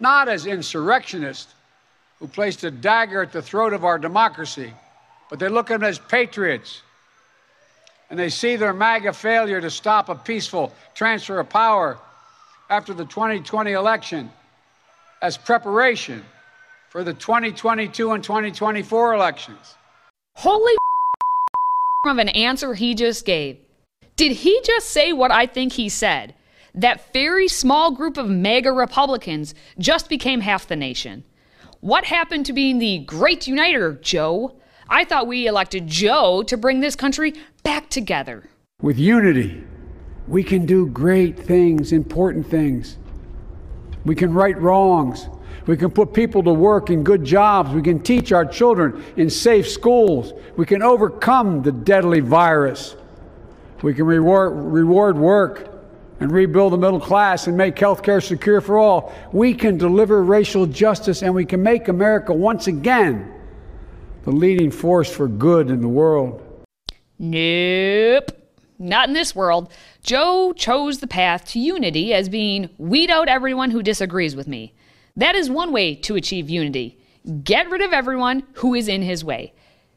not 0.00 0.28
as 0.28 0.44
insurrectionists 0.44 1.54
who 2.18 2.26
placed 2.26 2.64
a 2.64 2.70
dagger 2.72 3.22
at 3.22 3.30
the 3.30 3.42
throat 3.42 3.72
of 3.72 3.84
our 3.84 3.98
democracy, 3.98 4.72
but 5.30 5.38
they 5.38 5.48
look 5.48 5.70
at 5.70 5.80
them 5.80 5.88
as 5.88 5.98
patriots. 5.98 6.82
And 8.10 8.18
they 8.18 8.30
see 8.30 8.56
their 8.56 8.72
MAGA 8.72 9.12
failure 9.12 9.60
to 9.60 9.70
stop 9.70 10.08
a 10.08 10.14
peaceful 10.14 10.72
transfer 10.94 11.38
of 11.40 11.48
power 11.48 11.98
after 12.70 12.94
the 12.94 13.04
2020 13.04 13.72
election 13.72 14.30
as 15.20 15.36
preparation 15.36 16.24
for 16.88 17.04
the 17.04 17.12
2022 17.12 18.12
and 18.12 18.24
2024 18.24 19.14
elections. 19.14 19.74
Holy 20.34 20.74
of 22.06 22.18
an 22.18 22.28
answer 22.30 22.74
he 22.74 22.94
just 22.94 23.26
gave. 23.26 23.58
Did 24.16 24.32
he 24.32 24.60
just 24.64 24.90
say 24.90 25.12
what 25.12 25.30
I 25.30 25.46
think 25.46 25.74
he 25.74 25.88
said? 25.88 26.34
That 26.74 27.12
very 27.12 27.48
small 27.48 27.90
group 27.90 28.16
of 28.16 28.28
MAGA 28.28 28.72
Republicans 28.72 29.54
just 29.78 30.08
became 30.08 30.40
half 30.40 30.66
the 30.66 30.76
nation. 30.76 31.24
What 31.80 32.04
happened 32.04 32.46
to 32.46 32.52
being 32.52 32.78
the 32.78 32.98
great 32.98 33.46
uniter, 33.46 33.94
Joe? 33.94 34.56
I 34.90 35.04
thought 35.04 35.26
we 35.26 35.46
elected 35.46 35.86
Joe 35.86 36.42
to 36.44 36.56
bring 36.56 36.80
this 36.80 36.96
country 36.96 37.34
back 37.62 37.90
together. 37.90 38.44
With 38.80 38.98
unity, 38.98 39.62
we 40.26 40.42
can 40.42 40.64
do 40.64 40.86
great 40.86 41.38
things, 41.38 41.92
important 41.92 42.46
things. 42.46 42.96
We 44.04 44.14
can 44.14 44.32
right 44.32 44.58
wrongs. 44.58 45.28
We 45.66 45.76
can 45.76 45.90
put 45.90 46.14
people 46.14 46.42
to 46.44 46.52
work 46.52 46.88
in 46.88 47.04
good 47.04 47.22
jobs. 47.22 47.74
We 47.74 47.82
can 47.82 48.00
teach 48.00 48.32
our 48.32 48.46
children 48.46 49.04
in 49.16 49.28
safe 49.28 49.68
schools. 49.68 50.32
We 50.56 50.64
can 50.64 50.82
overcome 50.82 51.62
the 51.62 51.72
deadly 51.72 52.20
virus. 52.20 52.96
We 53.82 53.92
can 53.92 54.06
reward, 54.06 54.54
reward 54.54 55.18
work 55.18 55.68
and 56.20 56.32
rebuild 56.32 56.72
the 56.72 56.78
middle 56.78 57.00
class 57.00 57.46
and 57.46 57.56
make 57.56 57.78
health 57.78 58.02
care 58.02 58.22
secure 58.22 58.62
for 58.62 58.78
all. 58.78 59.12
We 59.32 59.52
can 59.52 59.76
deliver 59.76 60.22
racial 60.24 60.64
justice 60.64 61.22
and 61.22 61.34
we 61.34 61.44
can 61.44 61.62
make 61.62 61.88
America 61.88 62.32
once 62.32 62.66
again 62.66 63.34
the 64.24 64.32
leading 64.32 64.70
force 64.70 65.10
for 65.10 65.28
good 65.28 65.70
in 65.70 65.80
the 65.80 65.88
world. 65.88 66.42
Nope. 67.18 68.32
Not 68.78 69.08
in 69.08 69.14
this 69.14 69.34
world. 69.34 69.72
Joe 70.02 70.52
chose 70.52 71.00
the 71.00 71.06
path 71.06 71.46
to 71.48 71.58
unity 71.58 72.14
as 72.14 72.28
being 72.28 72.70
weed 72.78 73.10
out 73.10 73.28
everyone 73.28 73.70
who 73.70 73.82
disagrees 73.82 74.36
with 74.36 74.46
me. 74.46 74.72
That 75.16 75.34
is 75.34 75.50
one 75.50 75.72
way 75.72 75.96
to 75.96 76.14
achieve 76.14 76.48
unity. 76.48 76.96
Get 77.42 77.68
rid 77.68 77.82
of 77.82 77.92
everyone 77.92 78.44
who 78.54 78.74
is 78.74 78.86
in 78.86 79.02
his 79.02 79.24
way, 79.24 79.52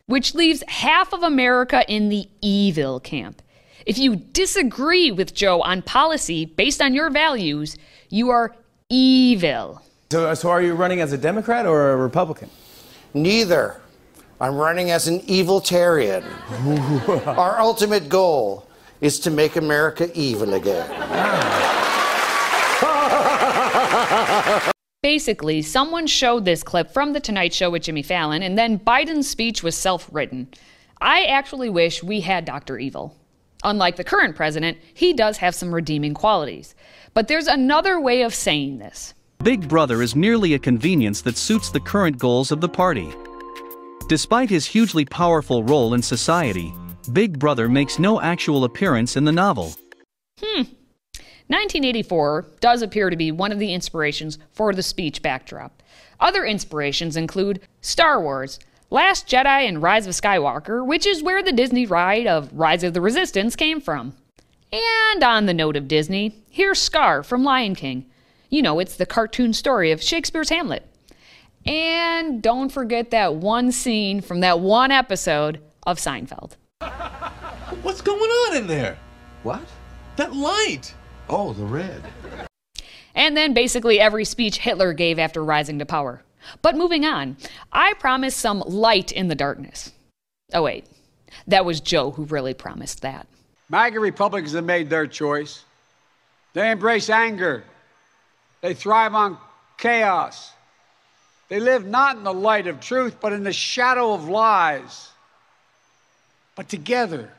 which 0.08 0.34
leaves 0.34 0.64
half 0.68 1.14
of 1.14 1.22
America 1.22 1.86
in 1.88 2.10
the 2.10 2.28
evil 2.42 3.00
camp. 3.00 3.42
If 3.86 3.98
you 3.98 4.16
disagree 4.16 5.12
with 5.12 5.34
Joe 5.34 5.62
on 5.62 5.82
policy 5.82 6.46
based 6.46 6.82
on 6.82 6.94
your 6.94 7.10
values, 7.10 7.78
you 8.10 8.30
are 8.30 8.56
evil. 8.90 9.82
So, 10.12 10.34
so 10.34 10.50
are 10.50 10.62
you 10.62 10.74
running 10.74 11.02
as 11.02 11.14
a 11.14 11.18
Democrat 11.18 11.66
or 11.66 11.92
a 11.92 11.96
Republican? 11.98 12.50
Neither. 13.14 13.81
I'm 14.42 14.56
running 14.56 14.90
as 14.90 15.08
an 15.08 15.22
eviltarian. 15.30 16.24
Our 17.28 17.60
ultimate 17.60 18.10
goal 18.10 18.68
is 19.00 19.20
to 19.20 19.30
make 19.30 19.56
America 19.56 20.10
evil 20.16 20.56
again. 20.56 20.90
Basically, 25.04 25.62
someone 25.62 26.08
showed 26.08 26.46
this 26.46 26.64
clip 26.64 26.90
from 26.90 27.14
The 27.14 27.20
Tonight 27.20 27.54
Show 27.54 27.70
with 27.70 27.84
Jimmy 27.84 28.02
Fallon, 28.02 28.42
and 28.42 28.58
then 28.58 28.80
Biden's 28.80 29.30
speech 29.30 29.62
was 29.62 29.76
self 29.76 30.10
written. 30.12 30.48
I 31.00 31.26
actually 31.26 31.70
wish 31.70 32.02
we 32.02 32.22
had 32.22 32.44
Dr. 32.44 32.80
Evil. 32.80 33.16
Unlike 33.64 33.98
the 33.98 34.04
current 34.04 34.36
president, 34.36 34.80
he 34.92 35.14
does 35.14 35.38
have 35.38 35.54
some 35.54 35.74
redeeming 35.74 36.16
qualities. 36.16 36.74
But 37.14 37.28
there's 37.28 37.46
another 37.46 38.02
way 38.02 38.24
of 38.24 38.34
saying 38.34 38.80
this. 38.80 39.14
Big 39.44 39.68
Brother 39.68 40.02
is 40.02 40.16
merely 40.16 40.56
a 40.56 40.60
convenience 40.60 41.22
that 41.22 41.38
suits 41.38 41.70
the 41.70 41.80
current 41.80 42.18
goals 42.18 42.52
of 42.52 42.60
the 42.60 42.70
party. 42.70 43.12
Despite 44.12 44.50
his 44.50 44.66
hugely 44.66 45.06
powerful 45.06 45.64
role 45.64 45.94
in 45.94 46.02
society, 46.02 46.74
Big 47.14 47.40
Brother 47.40 47.70
makes 47.70 47.98
no 47.98 48.20
actual 48.20 48.66
appearance 48.66 49.16
in 49.16 49.24
the 49.24 49.32
novel. 49.32 49.74
Hmm. 50.38 50.64
1984 51.48 52.46
does 52.60 52.82
appear 52.82 53.10
to 53.10 53.16
be 53.16 53.32
one 53.32 53.54
of 53.54 53.60
the 53.60 53.74
inspirations 53.74 54.38
for 54.52 54.74
the 54.74 54.84
speech 54.84 55.22
backdrop. 55.22 55.82
Other 56.20 56.44
inspirations 56.44 57.16
include 57.16 57.62
Star 57.80 58.22
Wars, 58.22 58.60
Last 58.90 59.30
Jedi, 59.30 59.66
and 59.66 59.82
Rise 59.82 60.08
of 60.08 60.14
Skywalker, 60.14 60.86
which 60.86 61.06
is 61.06 61.24
where 61.24 61.42
the 61.42 61.54
Disney 61.54 61.86
ride 61.86 62.28
of 62.28 62.52
Rise 62.52 62.84
of 62.84 62.94
the 62.94 63.00
Resistance 63.00 63.56
came 63.56 63.80
from. 63.80 64.14
And 64.74 65.24
on 65.24 65.46
the 65.46 65.54
note 65.54 65.78
of 65.78 65.88
Disney, 65.88 66.36
here's 66.50 66.80
Scar 66.80 67.24
from 67.24 67.46
Lion 67.46 67.76
King. 67.76 68.08
You 68.50 68.62
know, 68.62 68.80
it's 68.80 68.98
the 68.98 69.06
cartoon 69.06 69.54
story 69.54 69.90
of 69.90 70.04
Shakespeare's 70.04 70.50
Hamlet. 70.50 70.91
And 71.66 72.42
don't 72.42 72.72
forget 72.72 73.12
that 73.12 73.36
one 73.36 73.72
scene 73.72 74.22
from 74.22 74.40
that 74.40 74.60
one 74.60 74.92
episode 74.92 75.62
of 75.86 75.98
Seinfeld. 75.98 76.54
What's 77.82 78.02
going 78.02 78.20
on 78.20 78.58
in 78.58 78.68
there? 78.68 78.98
What? 79.44 79.62
That 80.16 80.36
light! 80.36 80.94
Oh, 81.30 81.54
the 81.54 81.66
red. 81.66 82.04
And 83.16 83.36
then 83.38 83.54
basically 83.54 84.00
every 84.00 84.26
speech 84.26 84.60
Hitler 84.60 84.94
gave 84.94 85.20
after 85.20 85.44
rising 85.44 85.80
to 85.80 85.86
power. 85.86 86.24
But 86.62 86.76
moving 86.76 87.06
on, 87.06 87.38
I 87.72 87.94
promised 87.94 88.38
some 88.38 88.64
light 88.66 89.12
in 89.12 89.28
the 89.28 89.36
darkness. 89.36 89.92
Oh, 90.54 90.64
wait, 90.64 90.86
that 91.48 91.66
was 91.66 91.80
Joe 91.80 92.12
who 92.12 92.26
really 92.26 92.54
promised 92.54 93.02
that. 93.02 93.28
MAGA 93.70 94.00
Republicans 94.00 94.54
have 94.54 94.66
made 94.66 94.90
their 94.90 95.08
choice. 95.08 95.64
They 96.54 96.72
embrace 96.72 97.10
anger, 97.10 97.64
they 98.62 98.74
thrive 98.74 99.16
on 99.16 99.38
chaos. 99.78 100.52
They 101.52 101.60
live 101.60 101.86
not 101.86 102.16
in 102.16 102.24
the 102.24 102.34
light 102.34 102.68
of 102.68 102.80
truth, 102.80 103.18
but 103.20 103.34
in 103.34 103.44
the 103.44 103.52
shadow 103.52 104.14
of 104.14 104.30
lies. 104.30 105.10
But 106.56 106.70
together, 106.70 107.30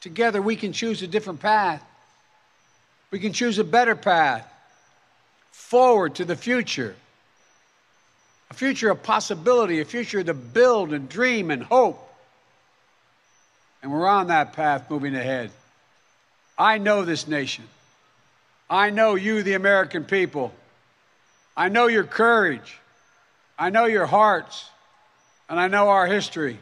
together 0.00 0.42
we 0.42 0.56
can 0.56 0.72
choose 0.72 1.00
a 1.02 1.06
different 1.06 1.38
path. 1.38 1.80
We 3.12 3.20
can 3.20 3.32
choose 3.32 3.60
a 3.60 3.64
better 3.64 3.94
path 3.94 4.52
forward 5.52 6.16
to 6.16 6.24
the 6.24 6.34
future. 6.34 6.96
A 8.50 8.54
future 8.54 8.90
of 8.90 9.04
possibility, 9.04 9.78
a 9.78 9.84
future 9.84 10.24
to 10.24 10.34
build 10.34 10.92
and 10.92 11.08
dream 11.08 11.52
and 11.52 11.62
hope. 11.62 12.02
And 13.80 13.92
we're 13.92 14.08
on 14.08 14.26
that 14.26 14.54
path 14.54 14.90
moving 14.90 15.14
ahead. 15.14 15.52
I 16.58 16.78
know 16.78 17.04
this 17.04 17.28
nation. 17.28 17.68
I 18.68 18.90
know 18.90 19.14
you, 19.14 19.44
the 19.44 19.54
American 19.54 20.02
people. 20.02 20.52
I 21.56 21.68
know 21.68 21.86
your 21.86 22.02
courage. 22.02 22.80
I 23.58 23.70
know 23.70 23.86
your 23.86 24.06
hearts. 24.06 24.70
And 25.48 25.60
I 25.60 25.68
know 25.68 25.88
our 25.88 26.06
history. 26.06 26.58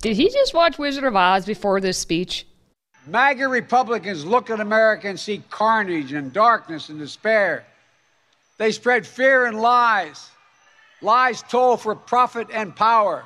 Did 0.00 0.16
he 0.16 0.30
just 0.30 0.54
watch 0.54 0.78
Wizard 0.78 1.04
of 1.04 1.16
Oz 1.16 1.44
before 1.44 1.80
this 1.80 1.98
speech? 1.98 2.46
MAGA 3.06 3.48
Republicans 3.48 4.24
look 4.24 4.48
at 4.50 4.60
America 4.60 5.08
and 5.08 5.18
see 5.18 5.42
carnage 5.50 6.12
and 6.12 6.32
darkness 6.32 6.88
and 6.88 6.98
despair. 6.98 7.66
They 8.58 8.70
spread 8.70 9.06
fear 9.06 9.46
and 9.46 9.60
lies. 9.60 10.30
Lies 11.02 11.42
told 11.42 11.80
for 11.80 11.94
profit 11.96 12.48
and 12.52 12.74
power. 12.76 13.24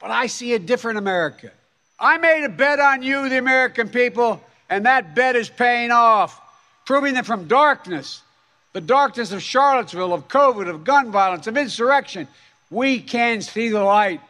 But 0.00 0.10
I 0.10 0.26
see 0.26 0.54
a 0.54 0.58
different 0.58 0.98
America. 0.98 1.52
I 1.98 2.16
made 2.18 2.44
a 2.44 2.48
bet 2.48 2.80
on 2.80 3.02
you, 3.02 3.28
the 3.28 3.38
American 3.38 3.90
people, 3.90 4.42
and 4.70 4.86
that 4.86 5.14
bet 5.14 5.36
is 5.36 5.50
paying 5.50 5.90
off, 5.90 6.40
proving 6.86 7.14
that 7.14 7.26
from 7.26 7.46
darkness, 7.46 8.22
the 8.72 8.80
darkness 8.80 9.32
of 9.32 9.42
Charlottesville, 9.42 10.12
of 10.12 10.28
COVID, 10.28 10.68
of 10.68 10.84
gun 10.84 11.10
violence, 11.10 11.46
of 11.46 11.56
insurrection, 11.56 12.28
we 12.70 13.00
can 13.00 13.42
see 13.42 13.68
the 13.68 13.82
light. 13.82 14.20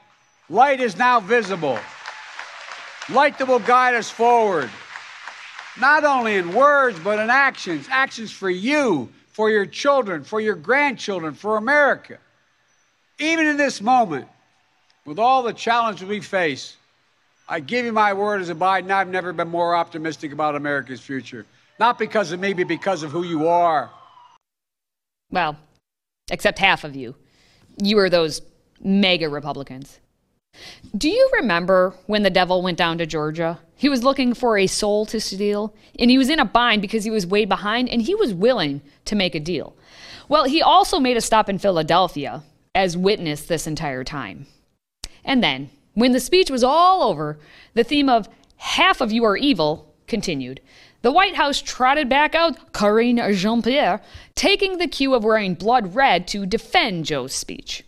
Light 0.49 0.81
is 0.81 0.97
now 0.97 1.21
visible. 1.21 1.79
Light 3.11 3.39
that 3.39 3.49
will 3.49 3.59
guide 3.59 3.95
us 3.95 4.09
forward, 4.09 4.71
not 5.79 6.05
only 6.05 6.37
in 6.37 6.55
words, 6.55 6.99
but 7.01 7.19
in 7.19 7.29
actions. 7.29 7.87
Actions 7.91 8.31
for 8.31 8.49
you, 8.49 9.09
for 9.33 9.51
your 9.51 9.67
children, 9.67 10.25
for 10.25 10.41
your 10.41 10.55
grandchildren, 10.55 11.35
for 11.35 11.57
America. 11.57 12.19
Even 13.19 13.47
in 13.47 13.57
this 13.57 13.81
moment, 13.81 14.27
with 15.05 15.19
all 15.19 15.43
the 15.43 15.53
challenges 15.53 16.07
we 16.09 16.21
face, 16.21 16.77
I 17.49 17.61
give 17.61 17.85
you 17.85 17.93
my 17.93 18.13
word 18.13 18.41
as 18.41 18.49
a 18.49 18.55
Biden, 18.55 18.91
I've 18.91 19.09
never 19.09 19.33
been 19.33 19.49
more 19.49 19.75
optimistic 19.75 20.33
about 20.33 20.55
America's 20.55 21.01
future. 21.01 21.45
Not 21.79 21.99
because 21.99 22.33
of 22.33 22.41
me, 22.41 22.53
but 22.53 22.69
because 22.69 23.03
of 23.03 23.11
who 23.11 23.25
you 23.25 23.49
are. 23.49 23.91
Well, 25.31 25.57
except 26.31 26.59
half 26.59 26.85
of 26.85 26.97
you. 26.97 27.15
You 27.83 27.99
are 27.99 28.11
those 28.11 28.43
mega 28.83 29.29
Republicans. 29.29 30.01
Do 30.97 31.09
you 31.09 31.31
remember 31.35 31.95
when 32.07 32.23
the 32.23 32.31
devil 32.31 32.63
went 32.63 32.79
down 32.79 32.99
to 32.99 33.07
Georgia? 33.07 33.61
He 33.77 33.89
was 33.89 34.03
looking 34.03 34.35
for 34.35 34.59
a 34.59 34.67
soul 34.67 35.07
to 35.07 35.21
steal, 35.21 35.75
and 35.99 36.11
he 36.11 36.19
was 36.19 36.29
in 36.29 36.41
a 36.41 36.45
bind 36.45 36.83
because 36.83 37.05
he 37.05 37.11
was 37.11 37.27
way 37.27 37.45
behind, 37.45 37.89
and 37.89 38.03
he 38.03 38.15
was 38.15 38.35
willing 38.35 38.83
to 39.05 39.15
make 39.15 39.35
a 39.35 39.41
deal. 39.41 39.77
Well, 40.29 40.45
he 40.45 40.61
also 40.61 40.99
made 40.99 41.17
a 41.17 41.21
stop 41.21 41.49
in 41.49 41.59
Philadelphia 41.59 42.43
as 42.75 42.97
witness 42.97 43.43
this 43.43 43.67
entire 43.67 44.05
time. 44.05 44.47
And 45.25 45.43
then, 45.43 45.71
when 45.95 46.13
the 46.13 46.21
speech 46.21 46.51
was 46.51 46.65
all 46.65 47.03
over, 47.03 47.39
the 47.75 47.85
theme 47.85 48.09
of 48.09 48.29
half 48.57 49.01
of 49.01 49.13
you 49.13 49.25
are 49.25 49.37
evil 49.37 49.95
continued. 50.07 50.61
The 51.03 51.13
White 51.13 51.37
House 51.37 51.63
trotted 51.63 52.09
back 52.11 52.35
out 52.35 52.73
Karine 52.73 53.33
Jean 53.35 53.63
Pierre, 53.63 54.03
taking 54.35 54.77
the 54.77 54.87
cue 54.87 55.15
of 55.15 55.25
wearing 55.25 55.55
blood 55.55 55.95
red 55.95 56.29
to 56.29 56.45
defend 56.45 57.07
Joe's 57.07 57.33
speech. 57.33 57.85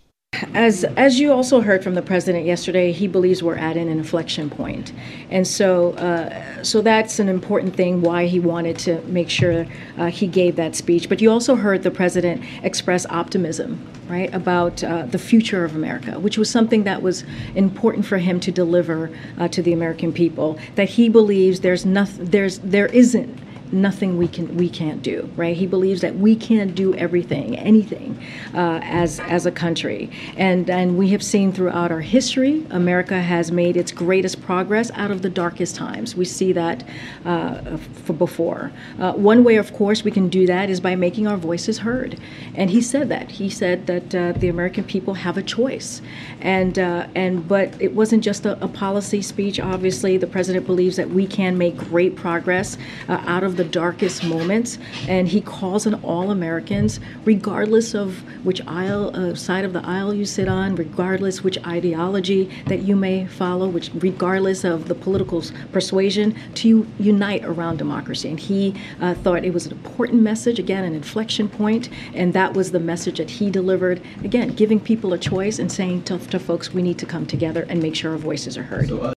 As 0.55 0.85
as 0.85 1.21
you 1.21 1.33
also 1.33 1.61
heard 1.61 1.85
from 1.85 1.95
the 1.95 2.03
president 2.03 2.47
yesterday, 2.47 2.91
he 2.91 3.07
believes 3.07 3.43
we're 3.43 3.57
at 3.57 3.77
an 3.77 3.89
inflection 3.89 4.51
point, 4.51 4.93
and 5.31 5.47
so 5.47 5.93
uh, 5.93 6.63
so 6.63 6.81
that's 6.81 7.19
an 7.19 7.29
important 7.29 7.77
thing. 7.77 8.01
Why 8.03 8.27
he 8.27 8.41
wanted 8.41 8.79
to 8.81 9.03
make 9.03 9.29
sure 9.29 9.67
uh, 9.99 10.07
he 10.07 10.27
gave 10.27 10.57
that 10.57 10.75
speech. 10.75 11.09
But 11.09 11.21
you 11.21 11.31
also 11.31 11.55
heard 11.55 11.83
the 11.83 11.91
president 11.91 12.43
express 12.63 13.07
optimism, 13.07 13.87
right, 14.09 14.33
about 14.35 14.83
uh, 14.83 15.07
the 15.07 15.19
future 15.19 15.65
of 15.65 15.77
America, 15.77 16.19
which 16.19 16.39
was 16.39 16.51
something 16.51 16.85
that 16.85 17.03
was 17.03 17.25
important 17.55 18.05
for 18.05 18.19
him 18.19 18.41
to 18.41 18.51
deliver 18.51 19.11
uh, 19.39 19.49
to 19.49 19.63
the 19.63 19.73
American 19.73 20.13
people. 20.13 20.59
That 20.75 20.89
he 20.89 21.09
believes 21.09 21.61
there's 21.61 21.87
nothing, 21.87 22.27
there's 22.27 22.59
there 22.59 22.87
isn't 22.87 23.39
nothing 23.73 24.19
we 24.19 24.29
can 24.29 24.57
we 24.57 24.69
can't 24.69 25.03
do 25.03 25.29
right? 25.37 25.57
He 25.57 25.67
believes 25.67 26.01
that 26.01 26.17
we 26.17 26.37
can't 26.37 26.75
do 26.75 26.95
everything 26.95 27.57
anything 27.59 28.19
uh, 28.55 28.81
as 28.83 29.21
as 29.21 29.47
a 29.47 29.51
country. 29.53 30.11
And 30.37 30.69
and 30.69 30.99
we 30.99 31.09
have 31.11 31.23
seen 31.23 31.53
throughout 31.53 31.91
our 31.91 32.01
history 32.01 32.67
america 32.71 33.21
has 33.21 33.51
made 33.51 33.77
its 33.77 33.93
greatest 33.93 34.43
progress 34.43 34.91
out 34.93 35.11
of 35.11 35.23
the 35.23 35.31
darkest 35.31 35.77
times. 35.77 36.15
We 36.15 36.25
see 36.25 36.53
that 36.53 36.85
uh, 37.25 37.77
for 38.05 38.13
before. 38.13 38.73
Uh, 38.99 39.13
one 39.13 39.45
way 39.45 39.57
of 39.57 39.73
course 39.73 40.05
we 40.05 40.11
can 40.11 40.29
do 40.29 40.47
that 40.47 40.71
is 40.71 40.81
by 40.81 40.95
making 40.95 41.27
our 41.27 41.37
voices 41.37 41.79
heard. 41.79 42.19
And 42.55 42.71
he 42.71 42.81
said 42.81 43.09
that. 43.09 43.31
He 43.31 43.49
said 43.49 43.87
that 43.87 44.15
uh, 44.15 44.33
the 44.33 44.49
american 44.49 44.85
people 44.85 45.15
have 45.15 45.37
a 45.37 45.43
choice. 45.43 46.03
And 46.41 46.79
uh, 46.79 47.07
and 47.15 47.47
but 47.47 47.81
it 47.81 47.95
wasn't 47.95 48.25
just 48.25 48.47
a, 48.47 48.63
a, 48.63 48.69
policy 48.69 49.23
speech. 49.23 49.61
Obviously 49.61 50.17
the 50.17 50.27
president 50.27 50.67
believes 50.67 50.97
that 50.97 51.11
we 51.11 51.27
can 51.27 51.59
make 51.59 51.77
great 51.77 52.17
progress 52.17 52.77
uh, 53.09 53.23
out 53.27 53.45
of 53.45 53.57
the 53.57 53.62
the 53.63 53.69
darkest 53.71 54.25
moments, 54.25 54.79
and 55.07 55.29
he 55.29 55.41
calls 55.41 55.87
on 55.87 55.95
all 56.03 56.31
Americans, 56.31 56.99
regardless 57.25 57.95
of 57.95 58.19
which 58.45 58.61
aisle 58.67 59.15
uh, 59.15 59.35
side 59.35 59.65
of 59.65 59.73
the 59.73 59.85
aisle 59.87 60.13
you 60.13 60.25
sit 60.25 60.49
on, 60.49 60.75
regardless 60.75 61.45
which 61.45 61.59
ideology 61.65 62.51
that 62.67 62.83
you 62.83 62.97
may 62.97 63.27
follow, 63.27 63.69
which 63.69 63.91
regardless 63.95 64.65
of 64.65 64.89
the 64.89 64.95
political 64.95 65.43
persuasion, 65.71 66.35
to 66.55 66.87
unite 66.99 67.45
around 67.45 67.77
democracy. 67.77 68.29
And 68.29 68.41
he 68.41 68.75
uh, 69.01 69.15
thought 69.15 69.45
it 69.45 69.55
was 69.55 69.67
an 69.67 69.73
important 69.73 70.23
message, 70.23 70.59
again, 70.59 70.85
an 70.85 70.95
inflection 70.95 71.49
point, 71.49 71.89
and 72.15 72.33
that 72.33 72.55
was 72.55 72.73
the 72.73 72.81
message 72.81 73.19
that 73.19 73.31
he 73.31 73.51
delivered. 73.51 74.03
Again, 74.25 74.49
giving 74.55 74.81
people 74.81 75.13
a 75.13 75.19
choice 75.19 75.61
and 75.61 75.71
saying 75.71 76.03
to, 76.05 76.19
to 76.19 76.39
folks, 76.41 76.75
we 76.75 76.83
need 76.83 76.99
to 76.99 77.07
come 77.07 77.27
together 77.27 77.65
and 77.69 77.81
make 77.81 77.95
sure 77.95 78.11
our 78.11 78.19
voices 78.19 78.59
are 78.59 78.65
heard. 78.65 78.91
Uh, 78.91 79.13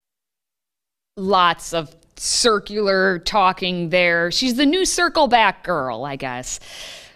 Lots 1.17 1.73
of 1.73 1.95
circular 2.17 3.19
talking 3.19 3.89
there. 3.89 4.31
She's 4.31 4.55
the 4.55 4.65
new 4.65 4.85
circle 4.85 5.27
back 5.27 5.63
girl, 5.63 6.05
I 6.05 6.15
guess. 6.15 6.59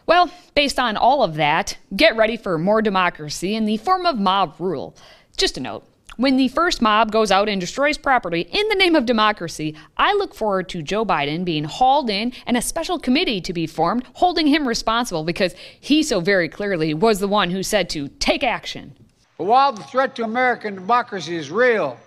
Well, 0.06 0.32
based 0.56 0.80
on 0.80 0.98
all 0.98 1.24
of 1.24 1.36
that, 1.36 1.78
get 1.96 2.16
ready 2.16 2.36
for 2.36 2.58
more 2.58 2.82
democracy 2.82 3.56
in 3.56 3.66
the 3.66 3.78
form 3.78 4.06
of 4.06 4.18
mob 4.18 4.56
rule. 4.60 4.96
Just 5.38 5.58
a 5.58 5.62
note 5.62 5.86
when 6.20 6.36
the 6.36 6.50
first 6.50 6.82
mob 6.82 7.14
goes 7.14 7.32
out 7.32 7.48
and 7.48 7.62
destroys 7.62 7.98
property 7.98 8.42
in 8.52 8.68
the 8.68 8.76
name 8.76 8.94
of 8.94 9.06
democracy, 9.06 9.74
I 9.96 10.14
look 10.16 10.36
forward 10.36 10.68
to 10.68 10.82
Joe 10.82 11.06
Biden 11.06 11.46
being 11.46 11.64
hauled 11.64 12.10
in 12.10 12.34
and 12.46 12.58
a 12.58 12.62
special 12.62 13.00
committee 13.00 13.40
to 13.40 13.54
be 13.54 13.66
formed 13.66 14.04
holding 14.16 14.46
him 14.46 14.68
responsible 14.68 15.24
because 15.24 15.56
he 15.80 16.04
so 16.04 16.20
very 16.20 16.50
clearly 16.50 16.94
was 16.94 17.22
the 17.22 17.30
one 17.30 17.52
who 17.52 17.64
said 17.64 17.90
to 17.92 18.10
take 18.10 18.44
action. 18.44 18.98
While 19.38 19.72
the 19.72 19.84
threat 19.84 20.14
to 20.18 20.26
American 20.26 20.76
democracy 20.76 21.38
is 21.38 21.50
real, 21.50 21.98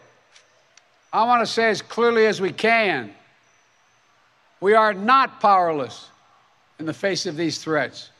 I 1.12 1.24
want 1.24 1.46
to 1.46 1.52
say 1.52 1.68
as 1.68 1.82
clearly 1.82 2.26
as 2.26 2.40
we 2.40 2.52
can 2.52 3.14
we 4.62 4.74
are 4.74 4.94
not 4.94 5.40
powerless 5.40 6.08
in 6.78 6.86
the 6.86 6.94
face 6.94 7.26
of 7.26 7.36
these 7.36 7.58
threats. 7.58 8.10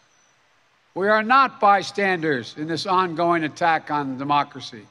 We 0.94 1.06
are 1.08 1.22
not 1.22 1.60
bystanders 1.60 2.56
in 2.58 2.66
this 2.66 2.84
ongoing 2.84 3.44
attack 3.44 3.92
on 3.92 4.18
democracy. 4.18 4.82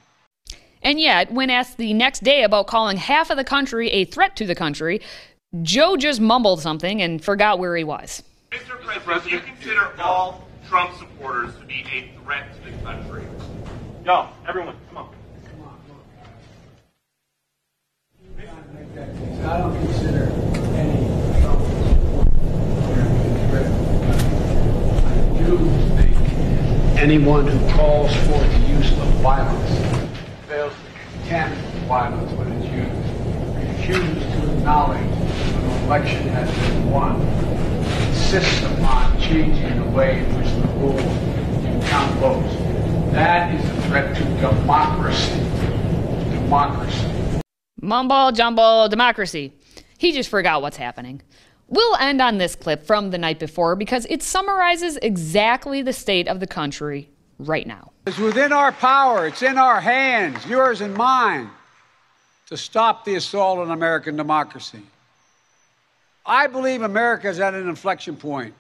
And 0.82 1.00
yet, 1.00 1.30
when 1.32 1.50
asked 1.50 1.76
the 1.78 1.94
next 1.94 2.24
day 2.24 2.44
about 2.44 2.68
calling 2.68 2.96
half 2.96 3.30
of 3.30 3.38
the 3.38 3.44
country 3.44 3.90
a 3.90 4.06
threat 4.06 4.38
to 4.38 4.48
the 4.48 4.56
country, 4.56 5.02
Joe 5.62 5.98
just 5.98 6.22
mumbled 6.22 6.62
something 6.62 7.02
and 7.02 7.22
forgot 7.22 7.60
where 7.60 7.76
he 7.76 7.84
was. 7.84 8.24
Mr. 8.52 8.80
President, 8.80 9.24
do 9.24 9.30
you 9.30 9.40
consider 9.42 9.92
all 10.02 10.48
Trump 10.68 10.98
supporters 10.98 11.54
to 11.60 11.66
be 11.66 11.86
a 11.94 12.18
threat 12.24 12.48
to 12.56 12.72
the 12.72 12.78
country? 12.84 13.26
Yo, 14.06 14.30
everyone, 14.48 14.76
come 14.88 14.98
on. 15.00 15.21
I 19.44 19.58
don't 19.58 19.76
consider 19.76 20.32
any 20.76 21.02
I 25.04 25.38
do 25.40 25.58
think 25.98 26.16
anyone 27.00 27.48
who 27.48 27.74
calls 27.74 28.14
for 28.28 28.38
the 28.38 28.60
use 28.70 28.92
of 28.92 29.08
violence 29.22 29.72
fails 30.48 30.74
to 30.74 31.20
condemn 31.20 31.56
violence 31.88 32.32
when 32.34 32.52
it's 32.52 32.68
used, 32.68 33.90
refuses 33.90 34.24
to 34.32 34.58
acknowledge 34.58 35.10
when 35.10 35.64
an 35.66 35.84
election 35.86 36.28
has 36.30 36.50
been 36.70 36.92
won, 36.92 37.20
insists 38.10 38.64
upon 38.64 39.20
changing 39.20 39.84
the 39.84 39.90
way 39.90 40.20
in 40.20 40.38
which 40.38 40.52
the 40.54 40.68
rules 40.78 41.02
can 41.02 41.82
count 41.88 42.14
votes. 42.20 42.56
That 43.12 43.54
is 43.56 43.70
a 43.70 43.82
threat 43.88 44.16
to 44.18 44.24
democracy. 44.24 45.40
Democracy. 46.30 47.11
Mumble 47.82 48.32
jumble 48.32 48.88
democracy. 48.90 49.54
He 49.98 50.12
just 50.12 50.30
forgot 50.30 50.62
what's 50.62 50.78
happening. 50.78 51.22
We'll 51.68 51.96
end 51.96 52.22
on 52.22 52.38
this 52.38 52.56
clip 52.56 52.84
from 52.86 53.10
the 53.10 53.18
night 53.18 53.40
before 53.40 53.76
because 53.76 54.06
it 54.10 54.22
summarizes 54.22 54.98
exactly 54.98 55.82
the 55.82 55.94
state 55.94 56.28
of 56.28 56.40
the 56.40 56.48
country 56.48 57.10
right 57.40 57.66
now. 57.66 57.92
It's 58.06 58.20
within 58.20 58.52
our 58.52 58.72
power, 58.72 59.26
it's 59.26 59.42
in 59.42 59.58
our 59.58 59.82
hands, 59.82 60.46
yours 60.46 60.82
and 60.82 60.94
mine, 60.94 61.50
to 62.48 62.58
stop 62.58 63.04
the 63.04 63.16
assault 63.16 63.60
on 63.60 63.72
American 63.72 64.16
democracy. 64.16 64.82
I 66.26 66.48
believe 66.48 66.84
America 66.84 67.30
is 67.30 67.40
at 67.40 67.56
an 67.56 67.68
inflection 67.68 68.16
point, 68.16 68.54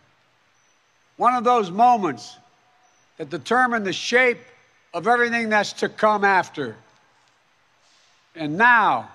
one 1.18 1.36
of 1.36 1.44
those 1.44 1.70
moments 1.70 2.38
that 3.18 3.30
determine 3.30 3.84
the 3.84 3.94
shape 3.94 4.40
of 4.96 5.08
everything 5.08 5.50
that's 5.50 5.74
to 5.74 5.90
come 5.90 6.24
after. 6.24 6.76
And 8.36 8.58
now, 8.58 9.10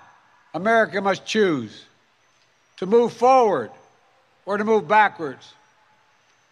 America 0.53 1.01
must 1.01 1.25
choose 1.25 1.85
to 2.77 2.85
move 2.85 3.13
forward 3.13 3.71
or 4.45 4.57
to 4.57 4.63
move 4.63 4.87
backwards, 4.87 5.53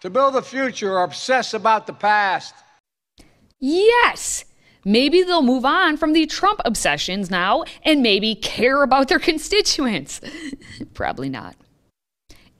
to 0.01 0.09
build 0.09 0.35
a 0.35 0.41
future 0.41 0.97
or 0.97 1.03
obsess 1.03 1.53
about 1.53 1.87
the 1.87 1.93
past. 1.93 2.55
Yes! 3.59 4.45
Maybe 4.83 5.23
they'll 5.23 5.41
move 5.41 5.65
on 5.65 5.97
from 5.97 6.13
the 6.13 6.27
Trump 6.27 6.61
obsessions 6.63 7.31
now 7.31 7.63
and 7.83 8.03
maybe 8.03 8.35
care 8.35 8.83
about 8.83 9.07
their 9.07 9.19
constituents. 9.31 10.21
Probably 10.93 11.29
not. 11.29 11.55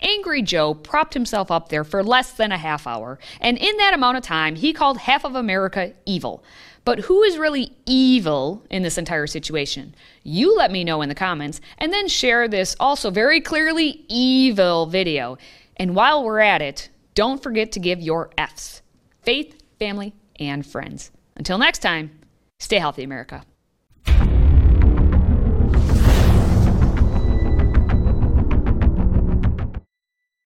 Angry 0.01 0.41
Joe 0.41 0.73
propped 0.73 1.13
himself 1.13 1.49
up 1.49 1.69
there 1.69 1.83
for 1.83 2.03
less 2.03 2.31
than 2.31 2.51
a 2.51 2.57
half 2.57 2.85
hour, 2.85 3.17
and 3.39 3.57
in 3.57 3.77
that 3.77 3.93
amount 3.93 4.17
of 4.17 4.23
time, 4.23 4.55
he 4.55 4.73
called 4.73 4.97
half 4.97 5.23
of 5.23 5.35
America 5.35 5.93
evil. 6.05 6.43
But 6.85 6.99
who 6.99 7.23
is 7.23 7.39
really 7.39 7.73
evil 7.87 8.63
in 8.69 8.83
this 8.83 8.99
entire 8.99 9.25
situation? 9.25 9.95
You 10.23 10.55
let 10.55 10.71
me 10.71 10.83
know 10.83 11.01
in 11.01 11.09
the 11.09 11.15
comments, 11.15 11.59
and 11.79 11.91
then 11.91 12.07
share 12.07 12.47
this 12.47 12.75
also 12.79 13.09
very 13.09 13.41
clearly 13.41 14.05
evil 14.07 14.85
video. 14.85 15.39
And 15.77 15.95
while 15.95 16.23
we're 16.23 16.39
at 16.39 16.61
it, 16.61 16.89
don't 17.15 17.41
forget 17.41 17.71
to 17.73 17.79
give 17.79 17.99
your 18.01 18.29
F's 18.37 18.83
faith, 19.23 19.59
family, 19.79 20.13
and 20.39 20.63
friends. 20.65 21.11
Until 21.35 21.57
next 21.57 21.79
time, 21.79 22.11
stay 22.59 22.77
healthy, 22.77 23.03
America. 23.03 23.43